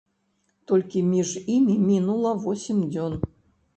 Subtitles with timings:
[0.69, 3.13] Толькі між імі мінула восем дзён.